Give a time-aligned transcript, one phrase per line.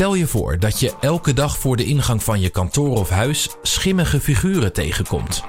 [0.00, 3.48] Stel je voor dat je elke dag voor de ingang van je kantoor of huis
[3.62, 5.42] schimmige figuren tegenkomt.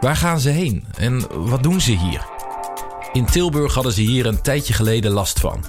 [0.00, 2.26] Waar gaan ze heen en wat doen ze hier?
[3.12, 5.64] In Tilburg hadden ze hier een tijdje geleden last van.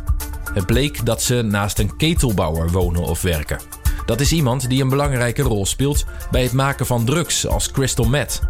[0.53, 3.59] Het bleek dat ze naast een ketelbouwer wonen of werken.
[4.05, 8.07] Dat is iemand die een belangrijke rol speelt bij het maken van drugs als crystal
[8.07, 8.41] meth.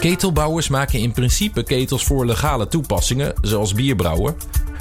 [0.00, 4.36] Ketelbouwers maken in principe ketels voor legale toepassingen, zoals bierbrouwen.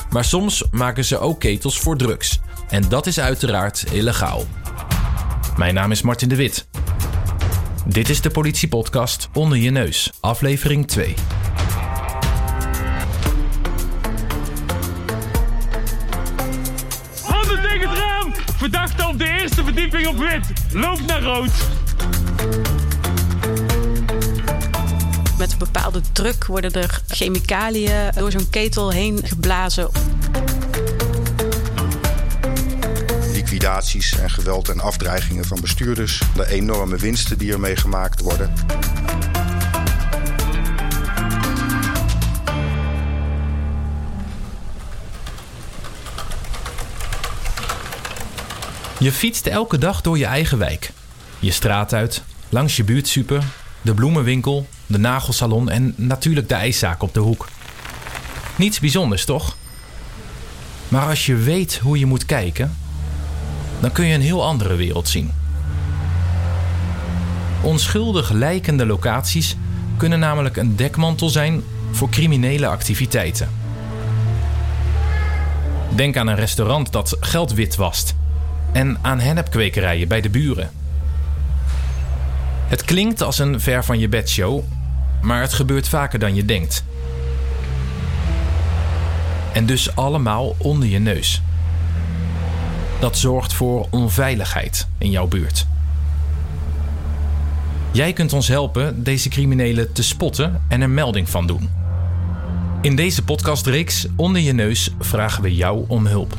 [0.09, 2.39] Maar soms maken ze ook ketels voor drugs.
[2.73, 4.45] En dat is uiteraard illegaal.
[5.57, 6.67] Mijn naam is Martin de Wit.
[7.85, 11.13] Dit is de politiepodcast Onder je neus, aflevering 2.
[17.23, 18.33] Handen tegen het raam!
[18.57, 20.53] Verdachte op de eerste verdieping op wit.
[20.71, 21.51] Loop naar rood.
[25.37, 29.89] Met een bepaalde druk worden er chemicaliën door zo'n ketel heen geblazen.
[33.59, 36.21] En geweld en afdreigingen van bestuurders.
[36.35, 38.53] De enorme winsten die ermee gemaakt worden.
[48.99, 50.91] Je fietst elke dag door je eigen wijk.
[51.39, 53.43] Je straat uit, langs je buurtsuper,
[53.81, 57.49] de bloemenwinkel, de nagelsalon en natuurlijk de ijszaak op de hoek.
[58.55, 59.55] Niets bijzonders, toch?
[60.87, 62.77] Maar als je weet hoe je moet kijken,
[63.79, 65.31] dan kun je een heel andere wereld zien.
[67.61, 69.55] Onschuldig lijkende locaties
[69.97, 73.49] kunnen namelijk een dekmantel zijn voor criminele activiteiten.
[75.95, 78.15] Denk aan een restaurant dat geld witwast
[78.71, 80.71] en aan hennepkwekerijen bij de buren.
[82.67, 84.63] Het klinkt als een ver van je bedshow,
[85.21, 86.83] maar het gebeurt vaker dan je denkt.
[89.53, 91.41] En dus allemaal onder je neus.
[93.03, 95.65] Dat zorgt voor onveiligheid in jouw buurt.
[97.91, 101.69] Jij kunt ons helpen deze criminelen te spotten en er melding van doen.
[102.81, 106.37] In deze podcastreeks Onder je neus vragen we jou om hulp.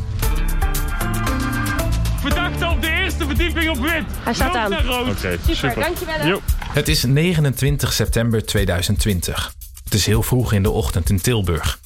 [2.21, 4.05] Verdachte op de eerste verdieping op wit.
[4.23, 4.73] Hij staat aan.
[4.73, 5.83] Oké, Super, super.
[5.83, 6.27] dankjewel.
[6.27, 6.41] Jo.
[6.73, 9.55] Het is 29 september 2020.
[9.85, 11.79] Het is heel vroeg in de ochtend in Tilburg.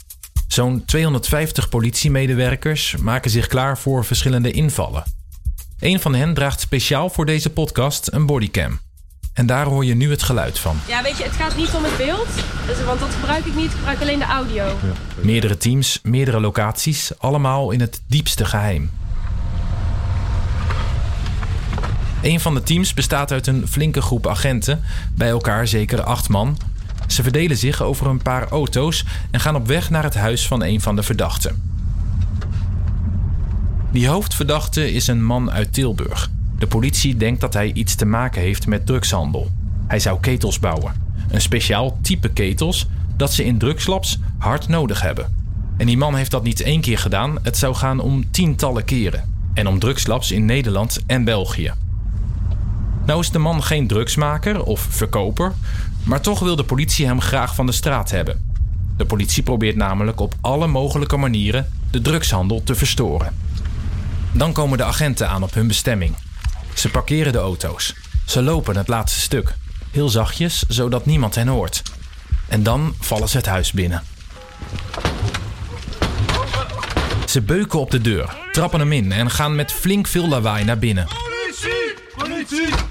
[0.58, 5.04] Zo'n 250 politiemedewerkers maken zich klaar voor verschillende invallen.
[5.78, 8.80] Een van hen draagt speciaal voor deze podcast een bodycam.
[9.32, 10.80] En daar hoor je nu het geluid van.
[10.86, 12.28] Ja, weet je, het gaat niet om het beeld.
[12.66, 13.64] Dus, want dat gebruik ik niet.
[13.64, 14.78] Ik gebruik alleen de audio.
[15.20, 18.90] Meerdere teams, meerdere locaties, allemaal in het diepste geheim.
[22.22, 26.56] Een van de teams bestaat uit een flinke groep agenten, bij elkaar zeker acht man.
[27.08, 30.62] Ze verdelen zich over een paar auto's en gaan op weg naar het huis van
[30.62, 31.62] een van de verdachten.
[33.90, 36.30] Die hoofdverdachte is een man uit Tilburg.
[36.58, 39.50] De politie denkt dat hij iets te maken heeft met drugshandel.
[39.86, 40.94] Hij zou ketels bouwen.
[41.30, 42.86] Een speciaal type ketels
[43.16, 45.36] dat ze in drugslabs hard nodig hebben.
[45.76, 49.34] En die man heeft dat niet één keer gedaan, het zou gaan om tientallen keren.
[49.54, 51.72] En om drugslabs in Nederland en België.
[53.08, 55.52] Nou is de man geen drugsmaker of verkoper,
[56.04, 58.52] maar toch wil de politie hem graag van de straat hebben.
[58.96, 63.36] De politie probeert namelijk op alle mogelijke manieren de drugshandel te verstoren.
[64.32, 66.14] Dan komen de agenten aan op hun bestemming.
[66.74, 67.94] Ze parkeren de auto's.
[68.26, 69.54] Ze lopen het laatste stuk.
[69.90, 71.82] Heel zachtjes, zodat niemand hen hoort.
[72.48, 74.02] En dan vallen ze het huis binnen.
[77.26, 80.78] Ze beuken op de deur, trappen hem in en gaan met flink veel lawaai naar
[80.78, 81.06] binnen.
[81.06, 81.94] Politie!
[82.16, 82.87] Politie!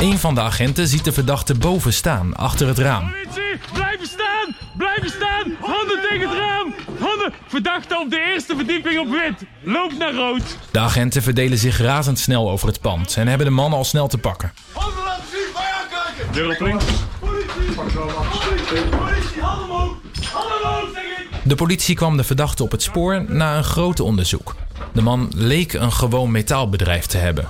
[0.00, 3.10] Een van de agenten ziet de verdachte boven staan, achter het raam.
[3.10, 3.60] Politie!
[3.72, 4.56] Blijven staan!
[4.76, 5.56] Blijven staan!
[5.60, 6.74] Handen tegen het raam!
[7.00, 7.32] Handen!
[7.46, 9.48] Verdachte op de eerste verdieping op wit.
[9.62, 10.42] Loop naar rood.
[10.70, 14.18] De agenten verdelen zich razendsnel over het pand en hebben de man al snel te
[14.18, 14.52] pakken.
[14.72, 16.32] Handen laten zien, wij aankijken!
[16.32, 16.84] Deur op links.
[17.20, 17.74] Politie!
[17.74, 18.84] Politie!
[18.84, 19.96] Politie, handen omhoog!
[20.32, 21.28] Handen omhoog, zeg ik!
[21.42, 24.54] De politie kwam de verdachte op het spoor na een groot onderzoek.
[24.98, 27.48] De man leek een gewoon metaalbedrijf te hebben.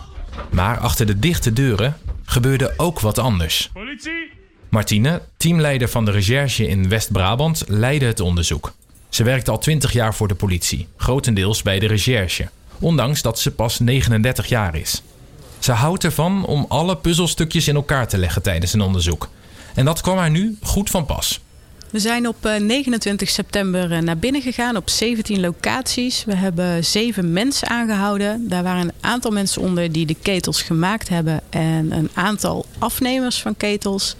[0.51, 3.71] Maar achter de dichte deuren gebeurde ook wat anders.
[3.73, 4.31] Politie!
[4.69, 8.73] Martine, teamleider van de recherche in West-Brabant, leidde het onderzoek.
[9.09, 12.49] Ze werkt al 20 jaar voor de politie, grotendeels bij de recherche,
[12.79, 15.03] ondanks dat ze pas 39 jaar is.
[15.59, 19.29] Ze houdt ervan om alle puzzelstukjes in elkaar te leggen tijdens een onderzoek.
[19.75, 21.41] En dat kwam haar nu goed van pas.
[21.91, 26.25] We zijn op eh, 29 september eh, naar binnen gegaan op 17 locaties.
[26.25, 28.49] We hebben zeven mensen aangehouden.
[28.49, 33.43] Daar waren een aantal mensen onder die de ketels gemaakt hebben en een aantal afnemers
[33.43, 34.17] van ketels.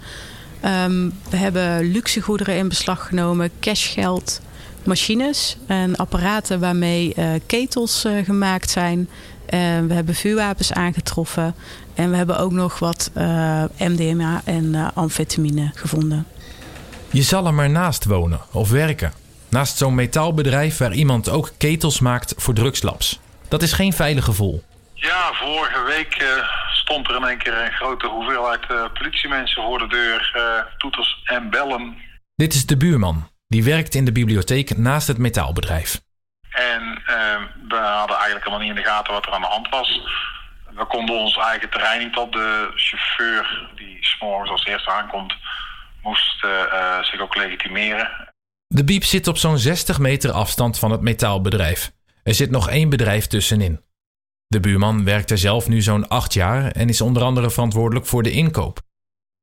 [0.59, 4.41] Ehm, we hebben luxe goederen in beslag genomen, cashgeld,
[4.83, 9.09] machines en apparaten waarmee uh, ketels gemaakt zijn.
[9.87, 11.55] We hebben vuurwapens aangetroffen.
[11.93, 13.11] En we hebben ook nog wat
[13.77, 16.25] MDMA en amfetamine gevonden.
[17.11, 19.13] Je zal er maar naast wonen of werken.
[19.49, 23.19] Naast zo'n metaalbedrijf waar iemand ook ketels maakt voor drugslabs.
[23.47, 24.63] Dat is geen veilig gevoel.
[24.93, 26.41] Ja, vorige week
[26.71, 30.31] stond er in één keer een grote hoeveelheid politiemensen voor de deur.
[30.77, 31.95] toeters en bellen.
[32.35, 33.29] Dit is de buurman.
[33.47, 36.01] Die werkt in de bibliotheek naast het metaalbedrijf.
[36.49, 37.01] En
[37.69, 40.01] we hadden eigenlijk helemaal niet in de gaten wat er aan de hand was.
[40.75, 42.31] We konden ons eigen terrein niet op.
[42.31, 45.33] De chauffeur die s'morgens als eerste aankomt,
[46.03, 48.33] moest uh, zich ook legitimeren.
[48.67, 51.91] De biep zit op zo'n 60 meter afstand van het metaalbedrijf.
[52.23, 53.81] Er zit nog één bedrijf tussenin.
[54.47, 58.23] De buurman werkt er zelf nu zo'n acht jaar en is onder andere verantwoordelijk voor
[58.23, 58.79] de inkoop.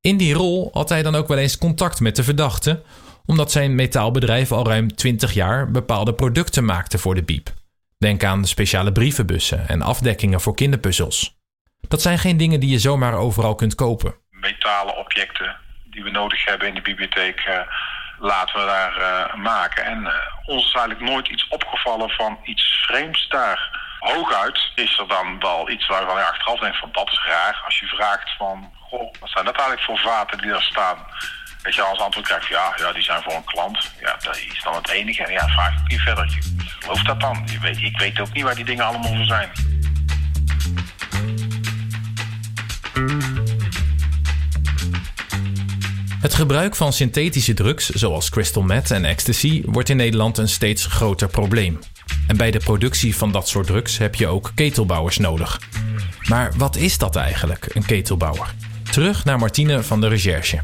[0.00, 2.82] In die rol had hij dan ook wel eens contact met de verdachte
[3.26, 7.52] omdat zijn metaalbedrijf al ruim 20 jaar bepaalde producten maakte voor de biep.
[7.98, 11.36] Denk aan speciale brievenbussen en afdekkingen voor kinderpuzzels.
[11.88, 14.14] Dat zijn geen dingen die je zomaar overal kunt kopen.
[14.30, 15.56] Metalen objecten
[15.96, 17.60] die we nodig hebben in de bibliotheek uh,
[18.18, 19.84] laten we daar uh, maken.
[19.84, 20.12] En uh,
[20.44, 23.84] ons is eigenlijk nooit iets opgevallen van iets vreemds daar.
[23.98, 27.62] Hooguit is er dan wel iets waarvan je achteraf denkt van dat is raar.
[27.64, 30.98] Als je vraagt van, goh, wat zijn dat eigenlijk voor vaten die daar staan?
[31.62, 33.92] Dat je als antwoord krijgt, ja, ja, die zijn voor een klant.
[34.00, 35.24] Ja, dat is dan het enige.
[35.24, 36.38] En ja, vraag ik niet verder.
[36.78, 37.48] Geloof dat dan?
[37.60, 39.75] Weet, ik weet ook niet waar die dingen allemaal voor zijn.
[46.36, 51.28] Gebruik van synthetische drugs, zoals crystal meth en ecstasy, wordt in Nederland een steeds groter
[51.28, 51.78] probleem.
[52.26, 55.60] En bij de productie van dat soort drugs heb je ook ketelbouwers nodig.
[56.28, 58.54] Maar wat is dat eigenlijk, een ketelbouwer?
[58.90, 60.58] Terug naar Martine van de Recherche.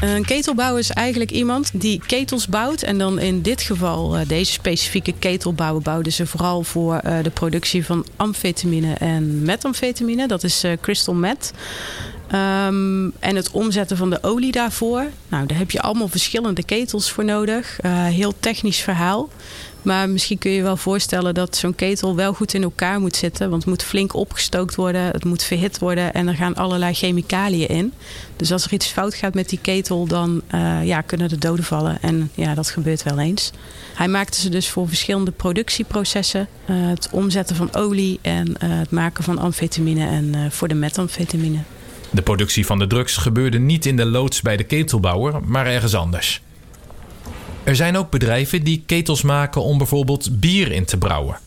[0.00, 2.82] Een ketelbouwer is eigenlijk iemand die ketels bouwt.
[2.82, 7.30] En dan in dit geval, uh, deze specifieke ketelbouwer bouwden ze vooral voor uh, de
[7.30, 10.28] productie van amfetamine en methamfetamine.
[10.28, 11.52] Dat is uh, crystal meth.
[12.32, 15.06] Um, en het omzetten van de olie daarvoor.
[15.28, 17.78] Nou, daar heb je allemaal verschillende ketels voor nodig.
[18.10, 19.28] heel technisch verhaal.
[19.86, 23.50] Maar misschien kun je wel voorstellen dat zo'n ketel wel goed in elkaar moet zitten.
[23.50, 27.68] Want het moet flink opgestookt worden, het moet verhit worden en er gaan allerlei chemicaliën
[27.68, 27.92] in.
[28.36, 31.64] Dus als er iets fout gaat met die ketel, dan uh, ja, kunnen er doden
[31.64, 32.02] vallen.
[32.02, 33.50] En ja, dat gebeurt wel eens.
[33.94, 36.48] Hij maakte ze dus voor verschillende productieprocessen.
[36.70, 41.58] Uh, het omzetten van olie en het maken van amfetamine en voor de methamfetamine.
[42.10, 45.94] De productie van de drugs gebeurde niet in de loods bij de ketelbouwer, maar ergens
[45.94, 46.42] anders.
[47.64, 51.38] Er zijn ook bedrijven die ketels maken om bijvoorbeeld bier in te brouwen.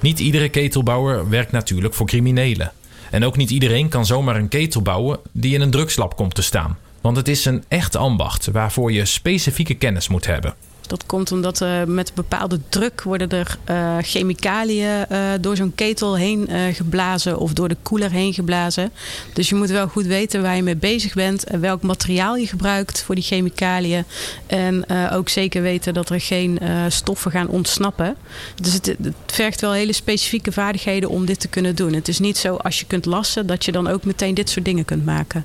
[0.00, 2.72] Niet iedere ketelbouwer werkt natuurlijk voor criminelen.
[3.10, 6.42] En ook niet iedereen kan zomaar een ketel bouwen die in een drugslab komt te
[6.42, 6.78] staan.
[7.00, 10.54] Want het is een echt ambacht waarvoor je specifieke kennis moet hebben.
[10.88, 16.16] Dat komt omdat uh, met bepaalde druk worden er uh, chemicaliën uh, door zo'n ketel
[16.16, 18.92] heen geblazen of door de koeler heen geblazen.
[19.32, 22.46] Dus je moet wel goed weten waar je mee bezig bent en welk materiaal je
[22.46, 24.04] gebruikt voor die chemicaliën.
[24.46, 28.16] En ook zeker weten dat er geen stoffen gaan ontsnappen.
[28.62, 31.92] Dus het, het, vergt wel hele specifieke vaardigheden om dit te kunnen doen.
[31.92, 34.64] Het is niet zo als je kunt lassen dat je dan ook meteen dit soort
[34.64, 35.44] dingen kunt maken.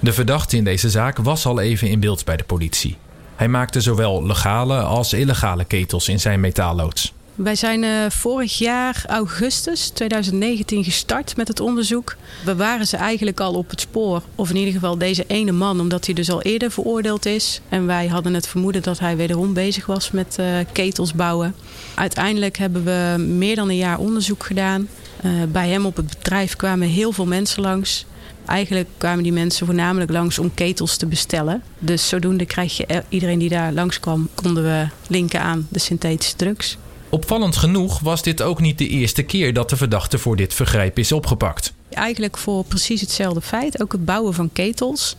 [0.00, 2.96] De verdachte in deze zaak was al even in beeld bij de politie.
[3.36, 7.12] Hij maakte zowel legale als illegale ketels in zijn metaalloods.
[7.34, 12.16] Wij zijn uh, vorig jaar augustus 2019 gestart met het onderzoek.
[12.44, 15.80] We waren ze eigenlijk al op het spoor, of in ieder geval deze ene man,
[15.80, 17.60] omdat hij dus al eerder veroordeeld is.
[17.68, 21.54] En wij hadden het vermoeden dat hij wederom bezig was met uh, ketels bouwen.
[21.94, 24.88] Uiteindelijk hebben we meer dan een jaar onderzoek gedaan.
[25.24, 28.06] Uh, bij hem op het bedrijf kwamen heel veel mensen langs.
[28.46, 31.62] Eigenlijk kwamen die mensen voornamelijk langs om ketels te bestellen.
[31.78, 36.78] Dus zodoende krijg je iedereen die daar langskwam, konden we linken aan de synthetische drugs.
[37.08, 40.98] Opvallend genoeg was dit ook niet de eerste keer dat de verdachte voor dit vergrijp
[40.98, 41.72] is opgepakt.
[41.90, 45.14] Eigenlijk voor precies hetzelfde feit, ook het bouwen van ketels.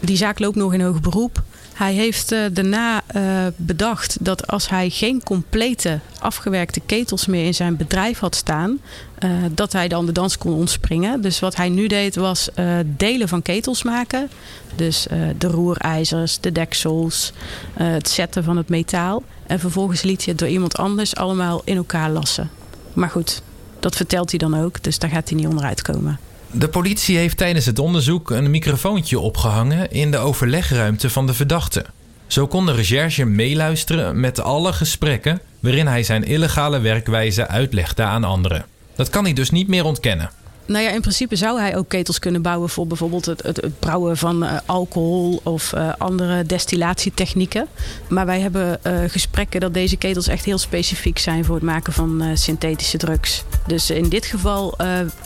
[0.00, 1.42] Die zaak loopt nog in hoog beroep.
[1.76, 7.54] Hij heeft uh, daarna uh, bedacht dat als hij geen complete afgewerkte ketels meer in
[7.54, 8.80] zijn bedrijf had staan,
[9.24, 11.20] uh, dat hij dan de dans kon ontspringen.
[11.20, 12.48] Dus wat hij nu deed was
[12.84, 14.30] delen van ketels maken.
[14.74, 15.06] Dus
[15.38, 17.32] de roerijzers, de deksels,
[17.72, 19.22] het zetten van het metaal.
[19.46, 22.50] En vervolgens liet hij het door iemand anders allemaal in elkaar lassen.
[22.92, 23.42] Maar goed,
[23.80, 26.18] dat vertelt hij dan ook, dus daar gaat hij niet onderuit komen.
[26.58, 31.84] De politie heeft tijdens het onderzoek een microfoontje opgehangen in de overlegruimte van de verdachte.
[32.26, 38.24] Zo kon de recherche meeluisteren met alle gesprekken waarin hij zijn illegale werkwijze uitlegde aan
[38.24, 38.64] anderen.
[38.94, 40.30] Dat kan hij dus niet meer ontkennen.
[40.66, 44.16] Nou ja, in principe zou hij ook ketels kunnen bouwen voor bijvoorbeeld het, het, brouwen
[44.16, 47.66] van uh, alcohol of uh, andere destillatietechnieken.
[48.08, 51.92] Maar wij hebben uh, gesprekken dat deze ketels echt heel specifiek zijn voor het maken
[51.92, 53.44] van synthetische drugs.
[53.66, 54.74] Dus in dit geval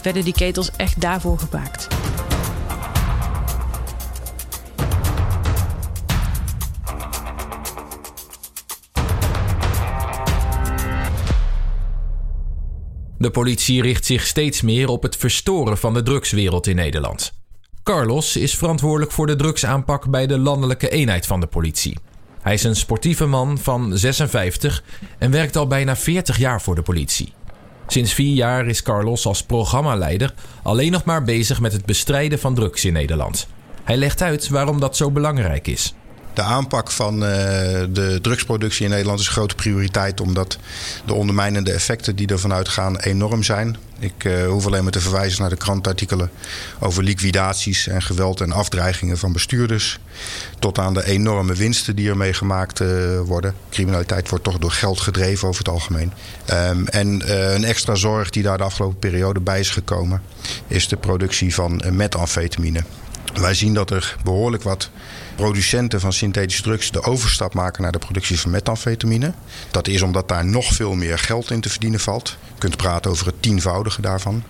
[0.03, 1.89] werden die ketels echt daarvoor gemaakt.
[13.21, 17.33] De politie richt zich steeds meer op het verstoren van de drugswereld in Nederland.
[17.83, 21.99] Carlos is verantwoordelijk voor de drugsaanpak bij de landelijke eenheid van de politie.
[22.43, 24.83] Hij is een sportieve man van 56
[25.19, 27.33] en werkt al bijna 40 jaar voor de politie.
[27.87, 32.55] Sinds vier jaar is Carlos als programmaleider alleen nog maar bezig met het bestrijden van
[32.55, 33.49] drugs in Nederland.
[33.85, 35.95] Hij legt uit waarom dat zo belangrijk is.
[36.35, 37.21] De aanpak van uh,
[37.91, 40.59] de drugsproductie in Nederland is een grote prioriteit, omdat
[41.05, 43.77] de ondermijnende effecten die ervan uitgaan enorm zijn.
[43.99, 46.31] Ik uh, hoef alleen maar te verwijzen naar de krantartikelen
[46.79, 49.99] over liquidaties en geweld en afdreigingen van bestuurders.
[50.59, 53.55] Tot aan de enorme winsten die ermee gemaakt uh, worden.
[53.71, 56.13] Criminaliteit wordt toch door geld gedreven over het algemeen.
[56.51, 60.23] Um, en een extra zorg die daar de afgelopen periode bij is gekomen,
[60.67, 62.83] is de productie van methamfetamine.
[63.35, 64.91] Wij zien dat er behoorlijk wat
[65.35, 69.33] producenten van synthetische drugs de overstap maken naar de productie van methamfetamine.
[69.71, 72.37] Dat is omdat daar nog veel meer geld in te verdienen valt.
[72.55, 74.43] Je kunt praten over het tienvoudige daarvan.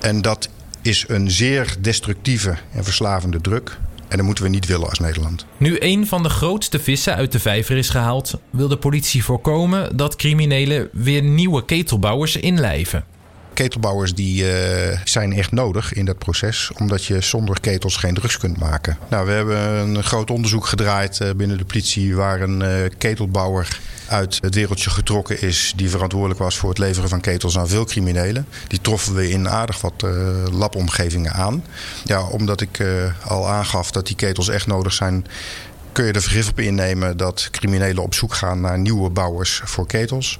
[0.00, 0.48] En dat
[0.82, 3.78] is een zeer destructieve en verslavende druk.
[4.08, 5.46] En dat moeten we niet willen als Nederland.
[5.56, 9.96] Nu een van de grootste vissen uit de vijver is gehaald, wil de politie voorkomen
[9.96, 13.04] dat criminelen weer nieuwe ketelbouwers inlijven
[13.58, 16.70] ketelbouwers die, uh, zijn echt nodig in dat proces.
[16.78, 18.98] Omdat je zonder ketels geen drugs kunt maken.
[19.10, 22.16] Nou, we hebben een groot onderzoek gedraaid uh, binnen de politie...
[22.16, 25.72] waar een uh, ketelbouwer uit het wereldje getrokken is...
[25.76, 28.46] die verantwoordelijk was voor het leveren van ketels aan veel criminelen.
[28.68, 30.04] Die troffen we in aardig wat
[30.52, 31.64] labomgevingen aan.
[32.04, 32.84] Ja, omdat ik
[33.24, 35.26] al aangaf dat die ketels echt nodig zijn
[35.92, 39.86] kun je er vergif op innemen dat criminelen op zoek gaan naar nieuwe bouwers voor
[39.86, 40.38] ketels.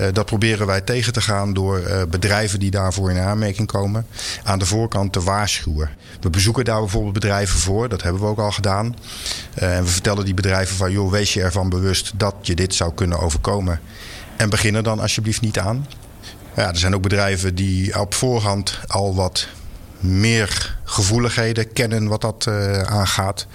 [0.00, 4.06] Uh, dat proberen wij tegen te gaan door uh, bedrijven die daarvoor in aanmerking komen
[4.44, 5.90] aan de voorkant te waarschuwen.
[6.20, 8.96] We bezoeken daar bijvoorbeeld bedrijven voor, dat hebben we ook al gedaan.
[9.58, 12.74] Uh, en we vertellen die bedrijven van joh, wees je ervan bewust dat je dit
[12.74, 13.80] zou kunnen overkomen.
[14.36, 15.86] En begin er dan alsjeblieft niet aan.
[16.56, 19.48] Ja, er zijn ook bedrijven die op voorhand al wat
[20.00, 22.48] meer gevoeligheden kennen wat dat
[22.86, 23.46] aangaat.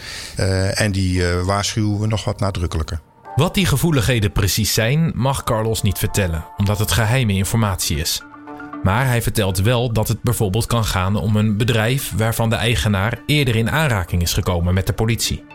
[0.74, 3.00] en die waarschuwen we nog wat nadrukkelijker.
[3.39, 8.22] Wat die gevoeligheden precies zijn, mag Carlos niet vertellen, omdat het geheime informatie is.
[8.84, 13.19] Maar hij vertelt wel dat het bijvoorbeeld kan gaan om een bedrijf waarvan de eigenaar
[13.25, 15.46] eerder in aanraking is gekomen met de politie.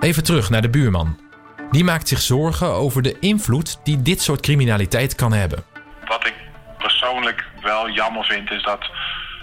[0.00, 1.18] Even terug naar de buurman.
[1.70, 5.64] Die maakt zich zorgen over de invloed die dit soort criminaliteit kan hebben.
[6.04, 6.34] Wat ik
[6.78, 8.90] persoonlijk wel jammer vind, is dat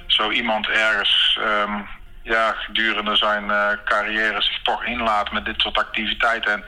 [0.07, 5.77] zo iemand ergens um ja, gedurende zijn uh, carrière zich toch inlaat met dit soort
[5.77, 6.51] activiteiten.
[6.53, 6.63] En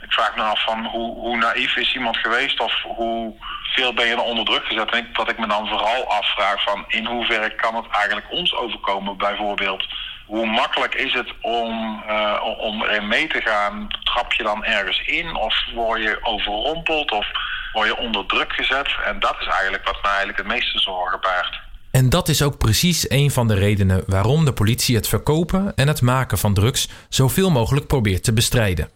[0.00, 3.34] ik vraag me af van hoe, hoe naïef is iemand geweest of hoe
[3.74, 4.90] veel ben je er onder druk gezet.
[4.90, 8.54] En ik, wat ik me dan vooral afvraag van in hoeverre kan het eigenlijk ons
[8.54, 9.86] overkomen bijvoorbeeld.
[10.26, 13.88] Hoe makkelijk is het om, uh, om erin mee te gaan?
[14.02, 17.26] Trap je dan ergens in of word je overrompeld of
[17.72, 18.96] word je onder druk gezet?
[19.04, 21.65] En dat is eigenlijk wat mij eigenlijk het meeste zorgen baart.
[21.90, 25.88] En dat is ook precies een van de redenen waarom de politie het verkopen en
[25.88, 28.88] het maken van drugs zoveel mogelijk probeert te bestrijden.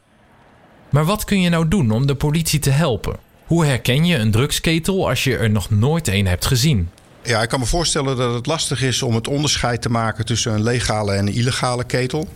[0.90, 3.16] Maar wat kun je nou doen om de politie te helpen?
[3.46, 6.88] Hoe herken je een drugsketel als je er nog nooit een hebt gezien?
[7.22, 10.52] Ja, ik kan me voorstellen dat het lastig is om het onderscheid te maken tussen
[10.52, 12.28] een legale en een illegale ketel.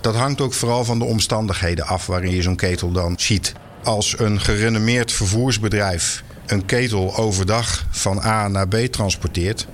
[0.00, 3.52] Dat hangt ook vooral van de omstandigheden af waarin je zo'n ketel dan ziet.
[3.82, 9.66] Als een gerenommeerd vervoersbedrijf een ketel overdag van A naar B transporteert,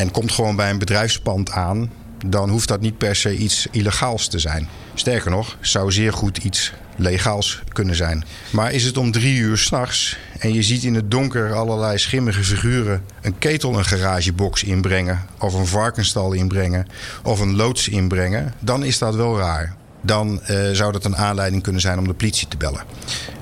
[0.00, 1.90] en komt gewoon bij een bedrijfspand aan,
[2.26, 4.68] dan hoeft dat niet per se iets illegaals te zijn.
[4.94, 8.24] Sterker nog, zou zeer goed iets legaals kunnen zijn.
[8.50, 12.44] Maar is het om drie uur s'nachts en je ziet in het donker allerlei schimmige
[12.44, 16.86] figuren een ketel een garagebox inbrengen, of een varkenstal inbrengen,
[17.22, 21.62] of een loods inbrengen, dan is dat wel raar dan uh, zou dat een aanleiding
[21.62, 22.82] kunnen zijn om de politie te bellen.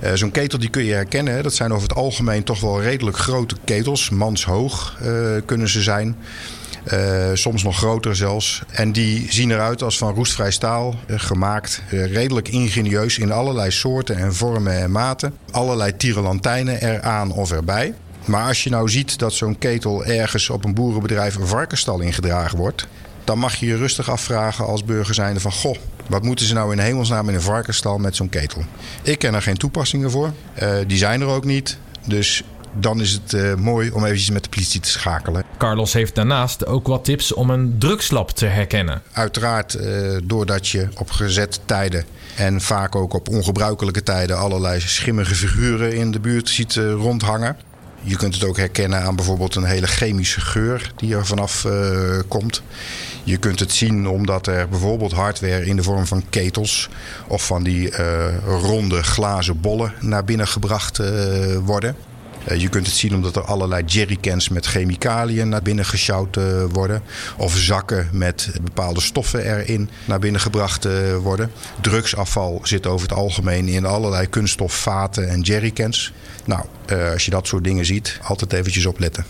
[0.04, 1.42] Uh, Zo'n ketel die kun je herkennen.
[1.42, 4.10] Dat zijn over het algemeen toch wel redelijk grote ketels.
[4.10, 6.16] Manshoog uh, kunnen ze zijn.
[7.34, 8.62] soms nog groter zelfs.
[8.70, 11.82] En die zien eruit als van roestvrij staal gemaakt.
[11.88, 15.34] redelijk ingenieus in allerlei soorten en vormen en maten.
[15.50, 17.94] Allerlei tierenlantijnen eraan of erbij.
[18.24, 22.58] Maar als je nou ziet dat zo'n ketel ergens op een boerenbedrijf een varkenstal ingedragen
[22.58, 22.86] wordt
[23.28, 25.52] dan mag je je rustig afvragen als burger zijnde van...
[25.52, 28.64] goh, wat moeten ze nou in hemelsnaam in een varkenstal met zo'n ketel?
[29.02, 30.32] Ik ken er geen toepassingen voor.
[30.62, 31.78] Uh, die zijn er ook niet.
[32.06, 32.42] Dus
[32.72, 35.44] dan is het uh, mooi om eventjes met de politie te schakelen.
[35.58, 39.02] Carlos heeft daarnaast ook wat tips om een drugslab te herkennen.
[39.12, 42.04] Uiteraard uh, doordat je op gezette tijden
[42.36, 47.56] en vaak ook op ongebruikelijke tijden allerlei schimmige figuren in de buurt ziet uh, rondhangen.
[48.02, 52.18] Je kunt het ook herkennen aan bijvoorbeeld een hele chemische geur die er vanaf uh,
[52.28, 52.62] komt.
[53.24, 56.88] Je kunt het zien omdat er bijvoorbeeld hardware in de vorm van ketels
[57.26, 61.96] of van die uh, ronde glazen bollen naar binnen gebracht uh, worden.
[62.56, 66.38] Je kunt het zien omdat er allerlei jerrycans met chemicaliën naar binnen gesjouwd
[66.72, 67.02] worden.
[67.36, 70.88] Of zakken met bepaalde stoffen erin naar binnen gebracht
[71.22, 71.50] worden.
[71.80, 76.12] Drugsafval zit over het algemeen in allerlei kunststofvaten en jerrycans.
[76.44, 76.64] Nou,
[77.12, 79.24] als je dat soort dingen ziet, altijd eventjes opletten.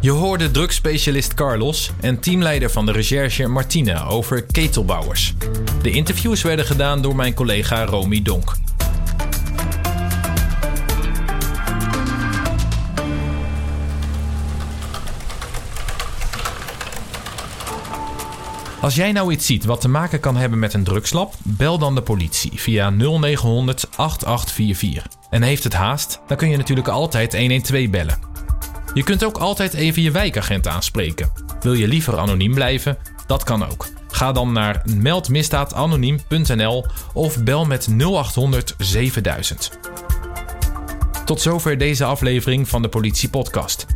[0.00, 5.34] Je hoorde drugsspecialist Carlos en teamleider van de recherche Martina over ketelbouwers.
[5.82, 8.56] De interviews werden gedaan door mijn collega Romy Donk.
[18.84, 21.94] Als jij nou iets ziet wat te maken kan hebben met een drugslab, bel dan
[21.94, 25.06] de politie via 0900 8844.
[25.30, 28.18] En heeft het haast, dan kun je natuurlijk altijd 112 bellen.
[28.94, 31.32] Je kunt ook altijd even je wijkagent aanspreken.
[31.60, 32.96] Wil je liever anoniem blijven?
[33.26, 33.86] Dat kan ook.
[34.08, 39.78] Ga dan naar meldmisdaadanoniem.nl of bel met 0800 7000.
[41.24, 43.86] Tot zover deze aflevering van de Politie Podcast.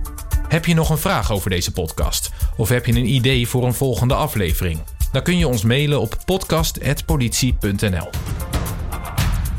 [0.49, 2.31] Heb je nog een vraag over deze podcast?
[2.57, 4.81] Of heb je een idee voor een volgende aflevering?
[5.12, 8.11] Dan kun je ons mailen op podcast.politie.nl.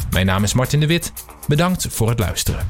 [0.09, 1.13] Mijn naam is Martin de Wit.
[1.47, 2.67] Bedankt voor het luisteren.